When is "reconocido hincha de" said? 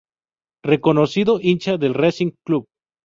0.63-1.93